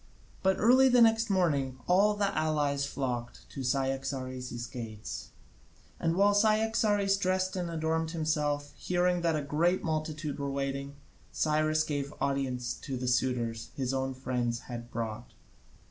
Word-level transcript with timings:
But 0.41 0.55
early 0.57 0.89
the 0.89 0.99
next 0.99 1.29
morning 1.29 1.77
all 1.85 2.15
the 2.15 2.35
allies 2.35 2.87
flocked 2.87 3.47
to 3.51 3.61
Cyaxares' 3.63 4.65
gates, 4.65 5.29
and 5.99 6.15
while 6.15 6.33
Cyaxares 6.33 7.17
dressed 7.17 7.55
and 7.55 7.69
adorned 7.69 8.09
himself, 8.09 8.73
hearing 8.75 9.21
that 9.21 9.35
a 9.35 9.43
great 9.43 9.83
multitude 9.83 10.39
were 10.39 10.49
waiting, 10.49 10.95
Cyrus 11.31 11.83
gave 11.83 12.11
audience 12.19 12.73
to 12.81 12.97
the 12.97 13.07
suitors 13.07 13.69
his 13.75 13.93
own 13.93 14.15
friends 14.15 14.61
had 14.61 14.89
brought. 14.89 15.33